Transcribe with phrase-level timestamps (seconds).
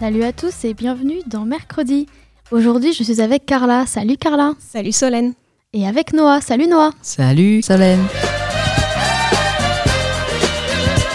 [0.00, 2.06] Salut à tous et bienvenue dans Mercredi.
[2.50, 3.84] Aujourd'hui, je suis avec Carla.
[3.84, 4.54] Salut Carla.
[4.58, 5.34] Salut Solène.
[5.74, 6.40] Et avec Noah.
[6.40, 6.92] Salut Noah.
[7.02, 8.02] Salut Solène.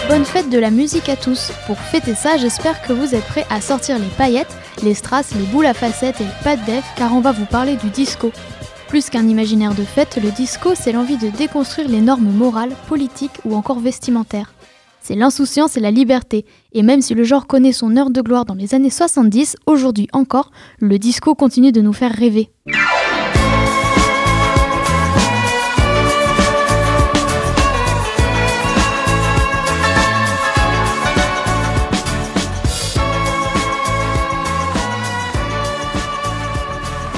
[0.08, 1.50] Bonne fête de la musique à tous.
[1.66, 5.46] Pour fêter ça, j'espère que vous êtes prêts à sortir les paillettes, les strass, les
[5.46, 8.30] boules à facettes et le pas de def car on va vous parler du disco.
[8.86, 13.40] Plus qu'un imaginaire de fête, le disco, c'est l'envie de déconstruire les normes morales, politiques
[13.44, 14.52] ou encore vestimentaires.
[15.06, 16.44] C'est l'insouciance et la liberté.
[16.72, 20.08] Et même si le genre connaît son heure de gloire dans les années 70, aujourd'hui
[20.12, 22.50] encore, le disco continue de nous faire rêver.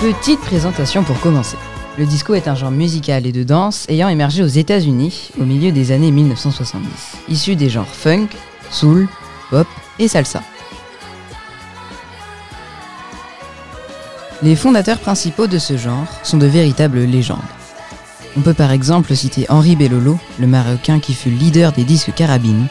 [0.02, 1.56] Petite présentation pour commencer.
[1.98, 5.72] Le disco est un genre musical et de danse ayant émergé aux États-Unis au milieu
[5.72, 6.86] des années 1970,
[7.28, 8.28] issu des genres funk,
[8.70, 9.08] soul,
[9.50, 9.66] pop
[9.98, 10.40] et salsa.
[14.44, 17.38] Les fondateurs principaux de ce genre sont de véritables légendes.
[18.36, 22.68] On peut par exemple citer Henri Bellolo, le marocain qui fut leader des disques carabines,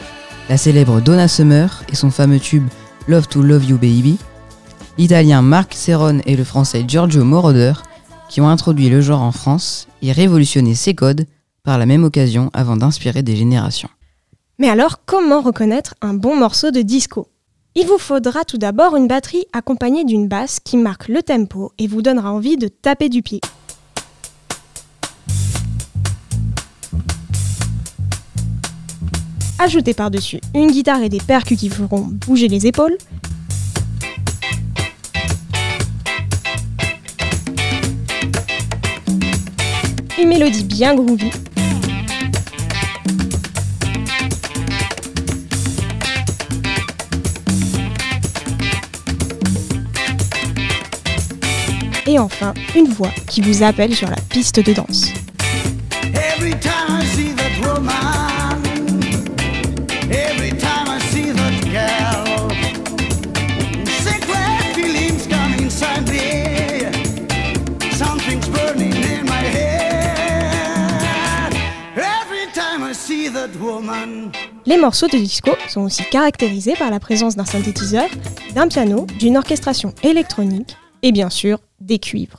[0.48, 2.66] la célèbre Donna Summer et son fameux tube
[3.06, 4.16] Love to Love You Baby,
[4.96, 7.74] l'italien Marc Serron et le français Giorgio Moroder,
[8.28, 11.26] qui ont introduit le genre en France et révolutionné ses codes
[11.62, 13.88] par la même occasion avant d'inspirer des générations.
[14.58, 17.28] Mais alors, comment reconnaître un bon morceau de disco?
[17.74, 21.86] Il vous faudra tout d'abord une batterie accompagnée d'une basse qui marque le tempo et
[21.86, 23.40] vous donnera envie de taper du pied.
[29.60, 32.96] Ajoutez par-dessus une guitare et des percus qui feront bouger les épaules,
[40.20, 41.30] une mélodie bien groovy.
[52.06, 55.12] Et enfin, une voix qui vous appelle sur la piste de danse.
[74.68, 78.06] Les morceaux de disco sont aussi caractérisés par la présence d'un synthétiseur,
[78.54, 82.38] d'un piano, d'une orchestration électronique et bien sûr des cuivres.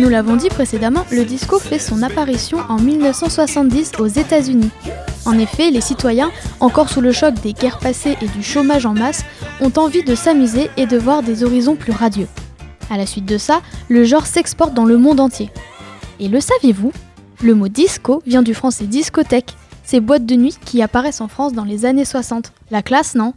[0.00, 4.70] Comme nous l'avons dit précédemment, le disco fait son apparition en 1970 aux États-Unis.
[5.26, 8.94] En effet, les citoyens, encore sous le choc des guerres passées et du chômage en
[8.94, 9.26] masse,
[9.60, 12.28] ont envie de s'amuser et de voir des horizons plus radieux.
[12.88, 13.60] À la suite de ça,
[13.90, 15.50] le genre s'exporte dans le monde entier.
[16.18, 16.94] Et le saviez-vous?
[17.42, 19.54] Le mot disco vient du français discothèque,
[19.84, 22.54] ces boîtes de nuit qui apparaissent en France dans les années 60.
[22.70, 23.34] La classe, non?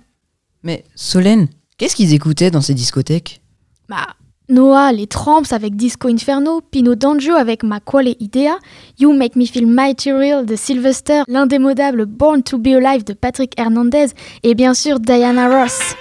[0.63, 3.41] Mais Solène, qu'est-ce qu'ils écoutaient dans ces discothèques?
[3.89, 4.15] Bah,
[4.49, 8.57] Noah, les Tramps avec Disco Inferno, Pino D'Angio avec Ma Quale Idea,
[8.99, 13.57] You Make Me Feel Mighty Real de Sylvester, l'indémodable Born to Be Alive de Patrick
[13.57, 14.07] Hernandez
[14.43, 15.95] et bien sûr Diana Ross.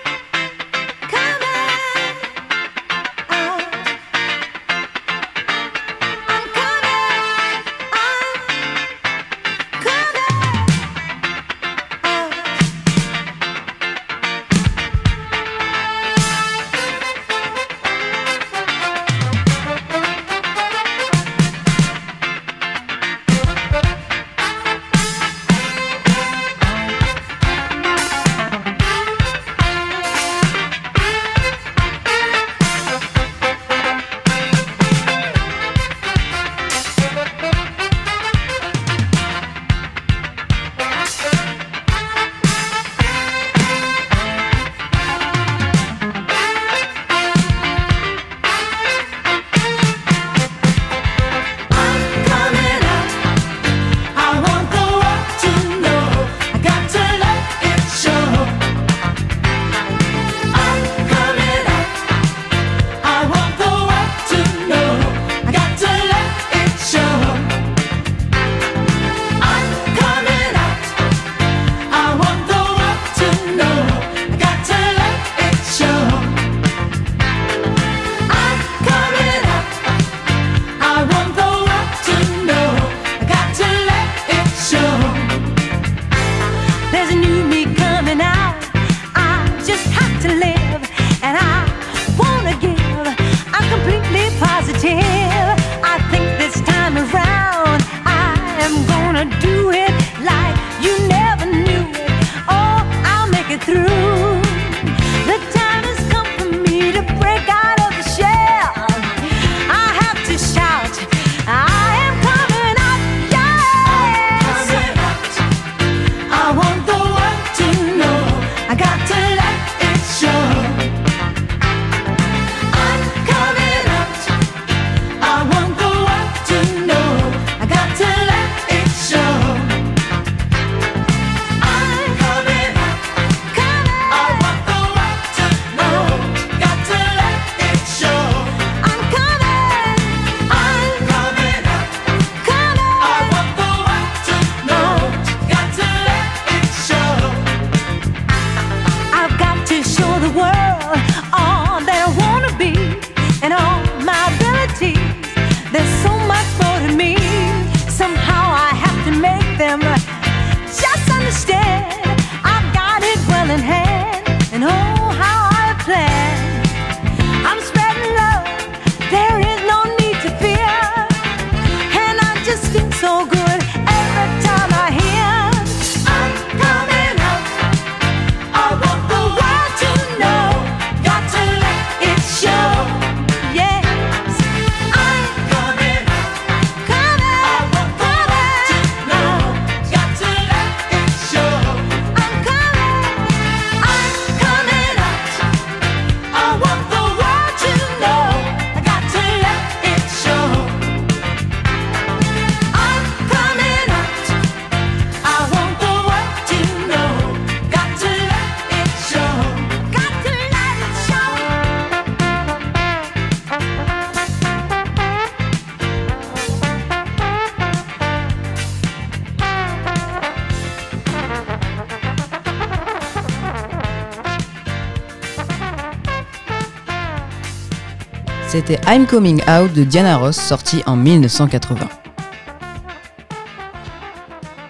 [228.52, 231.88] C'était I'm Coming Out de Diana Ross, sorti en 1980.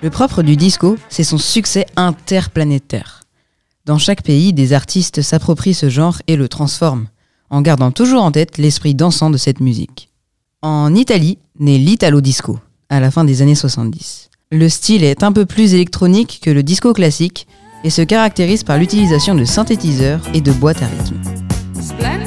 [0.00, 3.22] Le propre du disco, c'est son succès interplanétaire.
[3.84, 7.08] Dans chaque pays, des artistes s'approprient ce genre et le transforment,
[7.50, 10.10] en gardant toujours en tête l'esprit dansant de cette musique.
[10.62, 14.30] En Italie, naît l'Italo Disco, à la fin des années 70.
[14.52, 17.48] Le style est un peu plus électronique que le disco classique
[17.82, 22.21] et se caractérise par l'utilisation de synthétiseurs et de boîtes à rythme.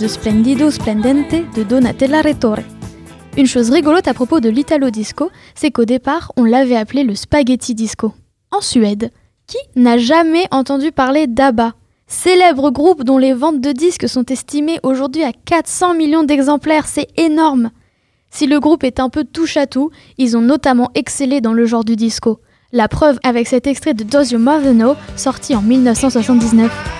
[0.00, 2.60] De Splendido Splendente de Donatella Rettore.
[3.36, 7.14] Une chose rigolote à propos de l'Italo Disco, c'est qu'au départ, on l'avait appelé le
[7.14, 8.14] Spaghetti Disco.
[8.50, 9.10] En Suède,
[9.46, 11.74] qui n'a jamais entendu parler d'ABBA
[12.06, 17.08] Célèbre groupe dont les ventes de disques sont estimées aujourd'hui à 400 millions d'exemplaires, c'est
[17.18, 17.70] énorme
[18.30, 21.66] Si le groupe est un peu touche à tout, ils ont notamment excellé dans le
[21.66, 22.40] genre du disco.
[22.72, 26.99] La preuve avec cet extrait de Does Your Mother Know, sorti en 1979.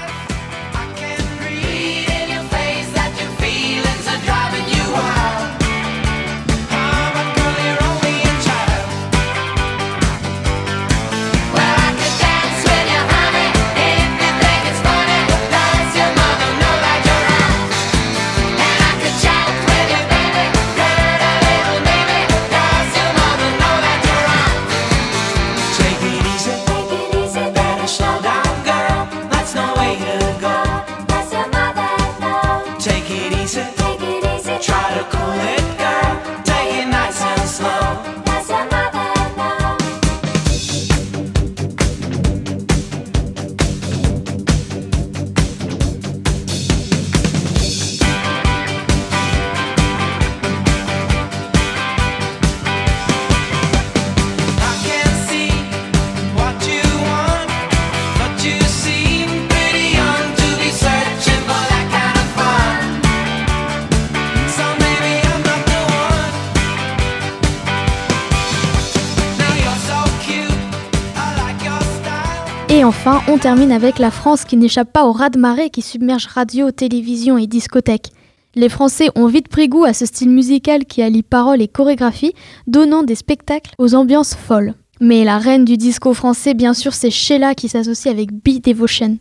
[73.40, 78.10] Termine avec la France qui n'échappe pas au raz-de-marée qui submerge radio, télévision et discothèque.
[78.54, 82.34] Les Français ont vite pris goût à ce style musical qui allie paroles et chorégraphie,
[82.66, 84.74] donnant des spectacles aux ambiances folles.
[85.00, 89.16] Mais la reine du disco français, bien sûr, c'est Sheila qui s'associe avec Be Devotion.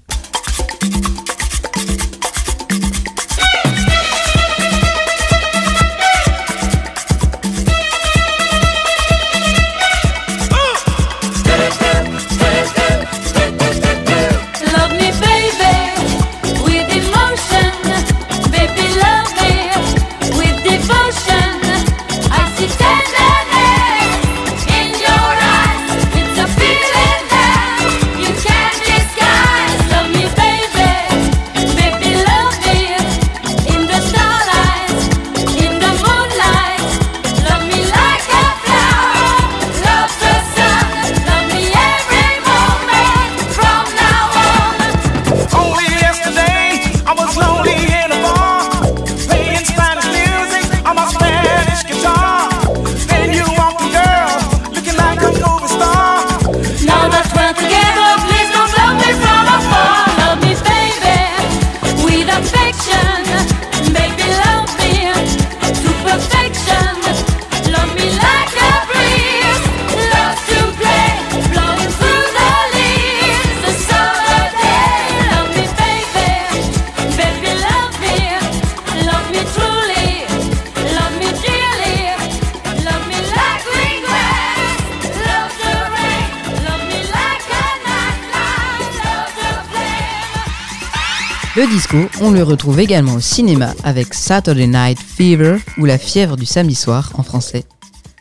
[91.59, 96.37] Le disco, on le retrouve également au cinéma avec Saturday Night Fever ou La fièvre
[96.37, 97.65] du samedi soir en français,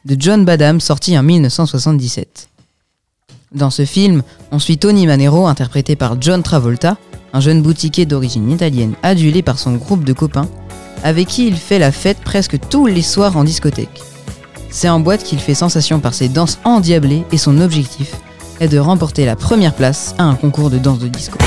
[0.04, 2.48] de John Badham sorti en 1977.
[3.52, 6.96] Dans ce film, on suit Tony Manero interprété par John Travolta,
[7.32, 10.48] un jeune boutiquier d'origine italienne adulé par son groupe de copains,
[11.04, 14.02] avec qui il fait la fête presque tous les soirs en discothèque.
[14.68, 18.16] C'est en boîte qu'il fait sensation par ses danses endiablées et son objectif
[18.58, 21.38] est de remporter la première place à un concours de danse de disco.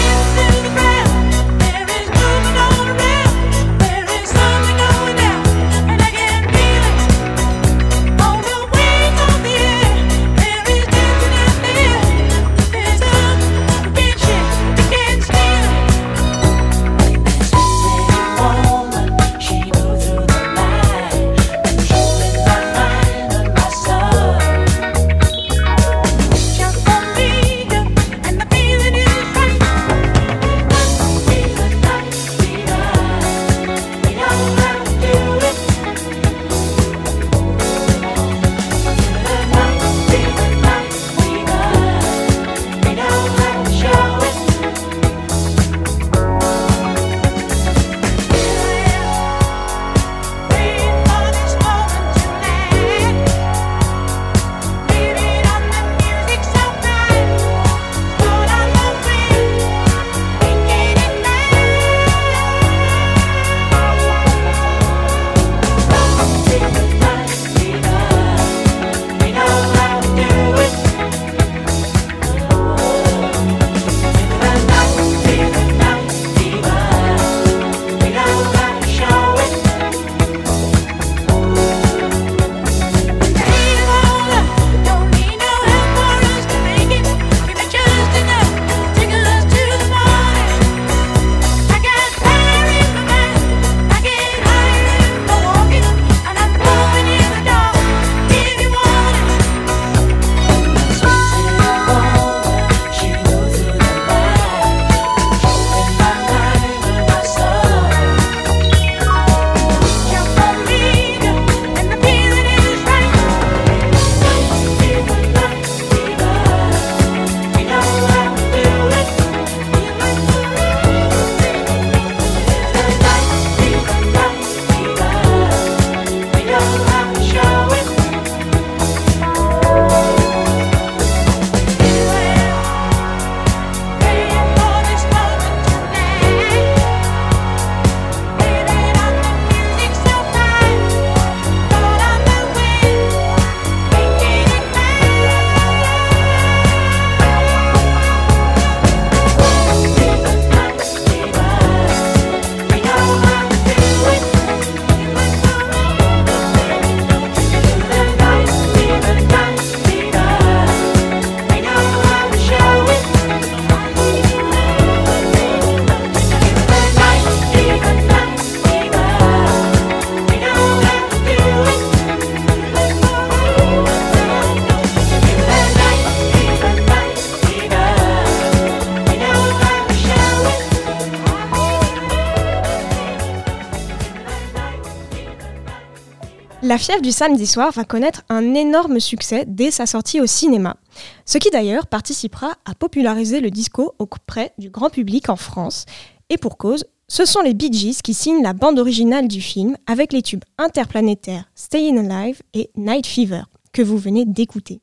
[186.71, 190.77] La fièvre du samedi soir va connaître un énorme succès dès sa sortie au cinéma,
[191.25, 195.85] ce qui d'ailleurs participera à populariser le disco auprès du grand public en France.
[196.29, 199.75] Et pour cause, ce sont les Bee Gees qui signent la bande originale du film
[199.85, 204.79] avec les tubes interplanétaires Stayin' Alive et Night Fever, que vous venez d'écouter.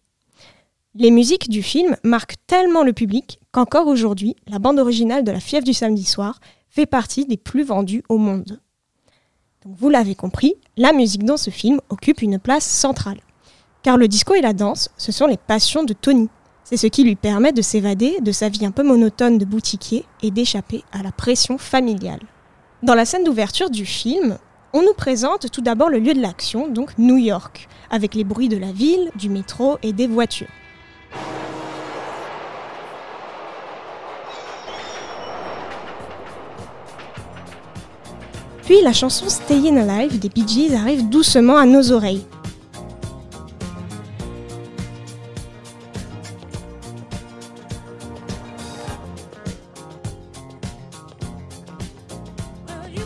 [0.94, 5.40] Les musiques du film marquent tellement le public qu'encore aujourd'hui, la bande originale de La
[5.40, 8.60] fièvre du samedi soir fait partie des plus vendues au monde.
[9.76, 13.20] Vous l'avez compris, la musique dans ce film occupe une place centrale.
[13.82, 16.30] Car le disco et la danse, ce sont les passions de Tony.
[16.64, 20.06] C'est ce qui lui permet de s'évader de sa vie un peu monotone de boutiquier
[20.22, 22.22] et d'échapper à la pression familiale.
[22.82, 24.38] Dans la scène d'ouverture du film,
[24.72, 28.48] on nous présente tout d'abord le lieu de l'action, donc New York, avec les bruits
[28.48, 30.48] de la ville, du métro et des voitures.
[38.68, 42.26] Puis la chanson Stayin' Alive des Bee Gees arrive doucement à nos oreilles.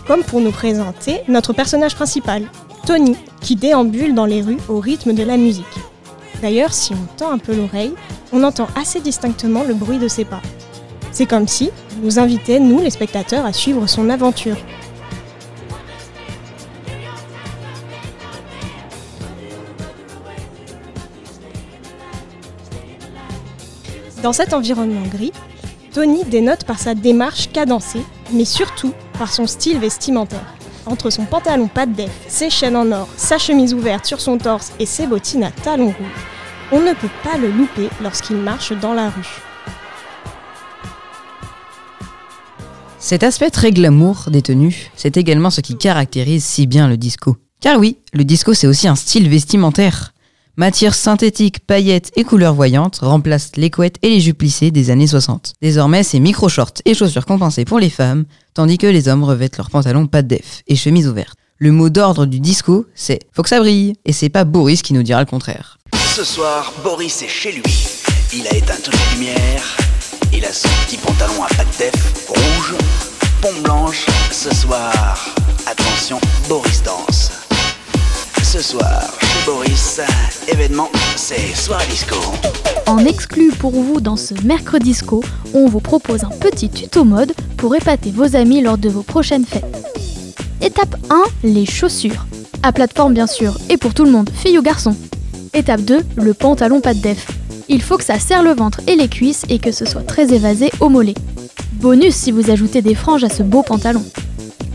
[0.04, 2.42] Comme pour nous présenter notre personnage principal,
[2.84, 5.64] Tony, qui déambule dans les rues au rythme de la musique.
[6.42, 7.94] D'ailleurs, si on tend un peu l'oreille,
[8.32, 10.42] on entend assez distinctement le bruit de ses pas.
[11.12, 11.70] C'est comme si,
[12.02, 14.56] nous invitait, nous les spectateurs, à suivre son aventure.
[24.22, 25.32] Dans cet environnement gris,
[25.92, 30.54] Tony dénote par sa démarche cadencée, mais surtout par son style vestimentaire.
[30.86, 34.72] Entre son pantalon pas de ses chaînes en or, sa chemise ouverte sur son torse
[34.78, 36.26] et ses bottines à talons rouges,
[36.70, 39.40] on ne peut pas le louper lorsqu'il marche dans la rue.
[43.00, 47.36] Cet aspect très glamour des tenues, c'est également ce qui caractérise si bien le disco.
[47.60, 50.14] Car oui, le disco c'est aussi un style vestimentaire.
[50.58, 55.06] Matières synthétiques, paillettes et couleurs voyantes remplacent les couettes et les jupes plissées des années
[55.06, 55.54] 60.
[55.62, 59.70] Désormais, c'est micro-shorts et chaussures compensées pour les femmes, tandis que les hommes revêtent leurs
[59.70, 61.38] pantalons pas de def et chemises ouvertes.
[61.56, 64.92] Le mot d'ordre du disco, c'est faut que ça brille, et c'est pas Boris qui
[64.92, 65.78] nous dira le contraire.
[66.14, 67.62] Ce soir, Boris est chez lui.
[68.34, 69.76] Il a éteint toutes les lumières.
[70.34, 72.74] Il a son petit pantalon à pattes def, rouge,
[73.40, 74.04] pompe blanche.
[74.30, 75.34] Ce soir,
[75.66, 77.41] attention, Boris danse.
[78.52, 79.10] Ce soir,
[79.46, 79.98] Boris,
[80.46, 82.16] événement, c'est soirée disco.
[82.86, 87.32] En exclu pour vous dans ce mercredi disco, on vous propose un petit tuto mode
[87.56, 89.64] pour épater vos amis lors de vos prochaines fêtes.
[90.60, 92.26] Étape 1, les chaussures.
[92.62, 94.96] À plateforme bien sûr, et pour tout le monde, filles ou garçons.
[95.54, 97.28] Étape 2, le pantalon pas de def.
[97.70, 100.34] Il faut que ça serre le ventre et les cuisses et que ce soit très
[100.34, 101.14] évasé au mollet.
[101.72, 104.04] Bonus si vous ajoutez des franges à ce beau pantalon.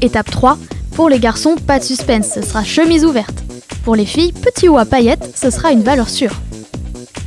[0.02, 0.58] Étape 3,
[0.96, 3.44] pour les garçons, pas de suspense, ce sera chemise ouverte.
[3.88, 6.41] Pour les filles, petit haut à paillettes, ce sera une valeur sûre.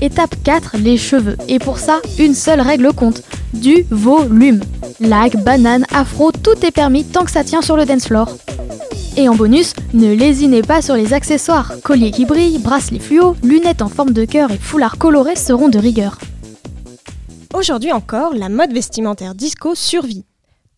[0.02, 1.38] Étape 4, les cheveux.
[1.48, 3.22] Et pour ça, une seule règle compte,
[3.54, 4.60] du volume.
[5.00, 8.36] Lag, banane, afro, tout est permis tant que ça tient sur le dance floor.
[9.16, 11.72] Et en bonus, ne lésinez pas sur les accessoires.
[11.82, 15.78] Collier qui brille, bracelet fluo, lunettes en forme de cœur et foulard coloré seront de
[15.78, 16.18] rigueur.
[17.54, 20.26] Aujourd'hui encore, la mode vestimentaire disco survit.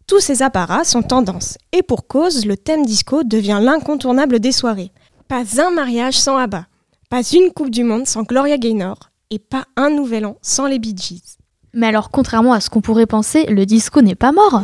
[0.06, 4.92] Tous ces apparats sont tendance, et pour cause, le thème disco devient l'incontournable des soirées.
[5.32, 6.66] Pas un mariage sans ABBA,
[7.08, 8.98] pas une Coupe du Monde sans Gloria Gaynor,
[9.30, 11.38] et pas un nouvel an sans les Bee Gees.
[11.72, 14.62] Mais alors, contrairement à ce qu'on pourrait penser, le disco n'est pas mort.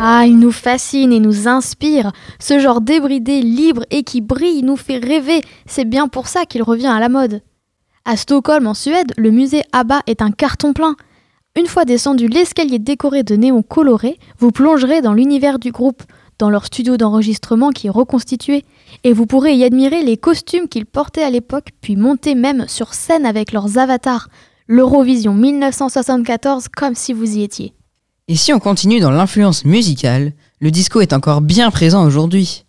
[0.00, 2.12] Ah, il nous fascine et nous inspire.
[2.40, 5.42] Ce genre débridé, libre et qui brille nous fait rêver.
[5.66, 7.42] C'est bien pour ça qu'il revient à la mode.
[8.06, 10.96] À Stockholm, en Suède, le musée ABBA est un carton plein.
[11.56, 16.02] Une fois descendu l'escalier décoré de néons colorés, vous plongerez dans l'univers du groupe,
[16.38, 18.64] dans leur studio d'enregistrement qui est reconstitué,
[19.02, 22.94] et vous pourrez y admirer les costumes qu'ils portaient à l'époque, puis monter même sur
[22.94, 24.28] scène avec leurs avatars.
[24.66, 27.74] L'Eurovision 1974 comme si vous y étiez.
[28.28, 32.64] Et si on continue dans l'influence musicale, le disco est encore bien présent aujourd'hui.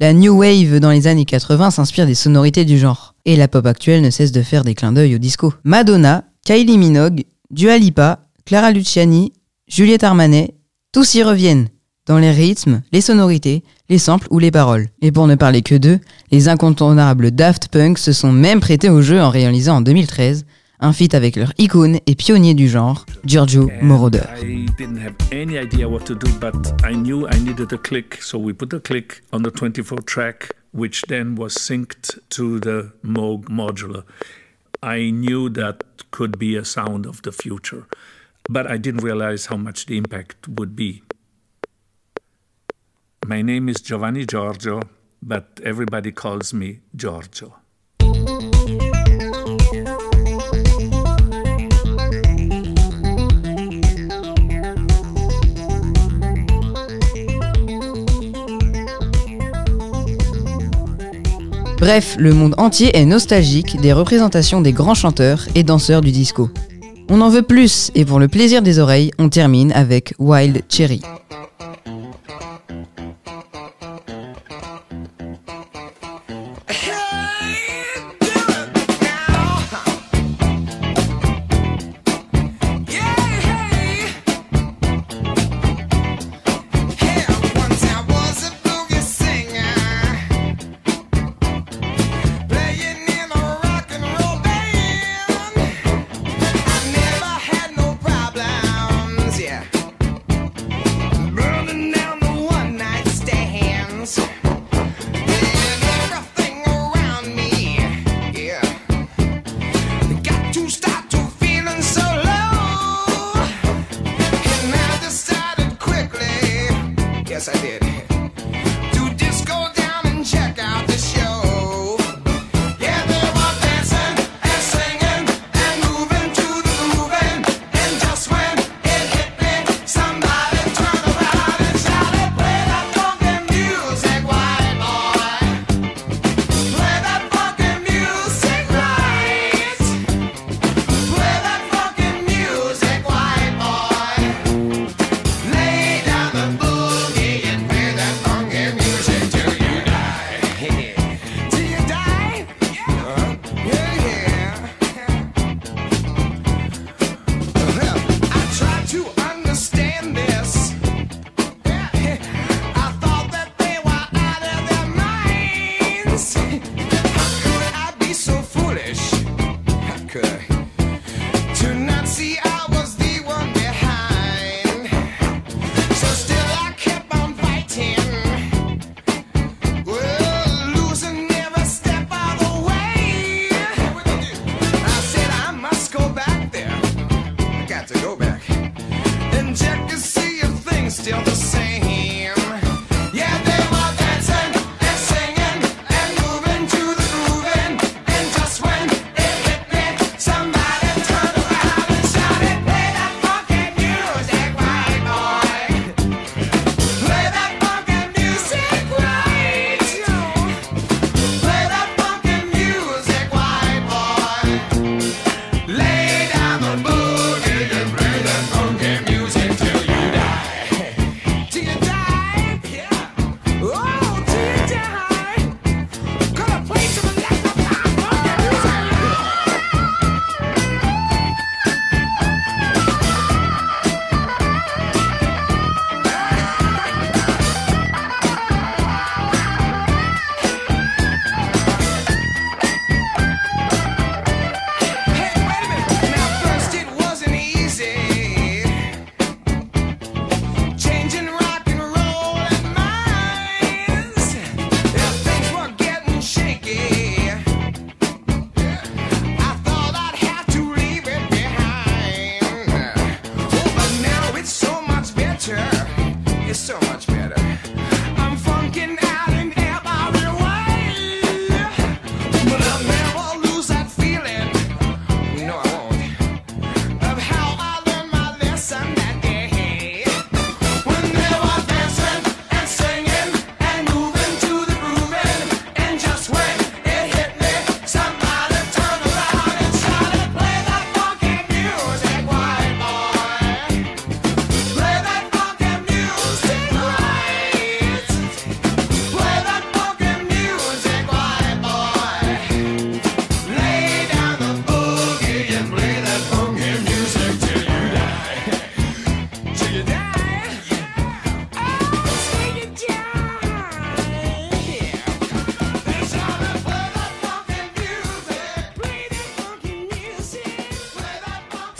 [0.00, 3.66] La new wave dans les années 80 s'inspire des sonorités du genre, et la pop
[3.66, 5.52] actuelle ne cesse de faire des clins d'œil au disco.
[5.62, 9.32] Madonna, Kylie Minogue, Dua Lipa, Clara Luciani,
[9.68, 10.54] Juliette Armanet,
[10.92, 11.68] tous y reviennent,
[12.06, 14.88] dans les rythmes, les sonorités, les samples ou les paroles.
[15.00, 19.02] Et pour ne parler que d'eux, les incontournables Daft Punk se sont même prêtés au
[19.02, 20.44] jeu en réalisant en 2013
[20.80, 24.24] un feat avec leur icône et pionnier du genre, Giorgio Moroder.
[24.42, 28.20] I didn't have any idea what to do, but I knew I needed a click,
[28.20, 32.92] so we put a click on the 24 track, which then was synced to the
[33.02, 34.04] Moog modular.
[34.82, 37.86] I knew that could be a sound of the future,
[38.50, 41.02] but I didn't realize how much the impact would be.
[43.26, 44.80] My name is Giovanni Giorgio,
[45.22, 47.54] but everybody calls me Giorgio.
[61.78, 66.50] Bref, le monde entier est nostalgique des représentations des grands chanteurs et danseurs du disco.
[67.08, 71.00] On en veut plus, et pour le plaisir des oreilles, on termine avec Wild Cherry.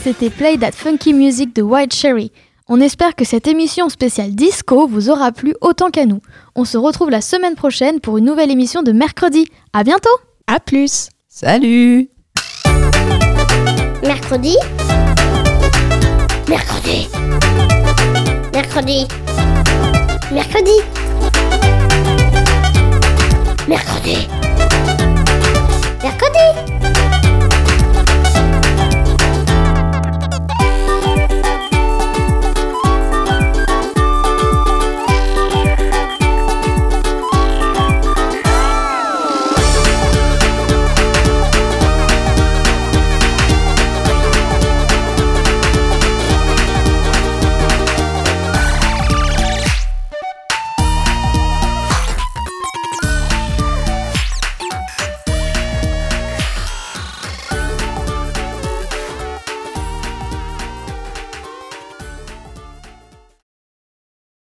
[0.05, 2.31] C'était Play That Funky Music de White Cherry.
[2.69, 6.21] On espère que cette émission spéciale disco vous aura plu autant qu'à nous.
[6.55, 9.47] On se retrouve la semaine prochaine pour une nouvelle émission de mercredi.
[9.73, 10.15] À bientôt.
[10.47, 11.09] À plus.
[11.31, 12.11] Salut.
[14.03, 14.59] Mercredi?
[16.51, 17.09] Mercredi.
[18.53, 19.07] Mercredi.
[20.31, 20.81] Mercredi.
[23.67, 24.29] Mercredi.
[26.03, 26.74] Mercredi.